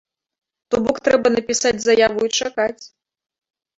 [0.69, 2.75] То бок, трэба напісаць заяву і чакаць.